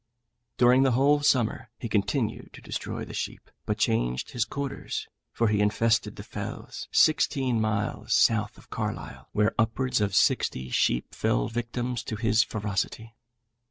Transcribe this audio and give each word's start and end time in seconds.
During 0.57 0.81
the 0.81 0.93
whole 0.93 1.19
summer 1.21 1.69
he 1.77 1.87
continued 1.87 2.53
to 2.53 2.61
destroy 2.63 3.05
the 3.05 3.13
sheep, 3.13 3.51
but 3.67 3.77
changed 3.77 4.31
his 4.31 4.45
quarters, 4.45 5.07
for 5.31 5.47
he 5.47 5.59
infested 5.59 6.15
the 6.15 6.23
fells, 6.23 6.87
sixteen 6.91 7.61
miles 7.61 8.11
south 8.15 8.57
of 8.57 8.71
Carlisle, 8.71 9.29
where 9.31 9.53
upwards 9.59 10.01
of 10.01 10.15
sixty 10.15 10.71
sheep 10.71 11.13
fell 11.13 11.47
victims 11.49 12.01
to 12.05 12.15
his 12.15 12.41
ferocity. 12.41 13.13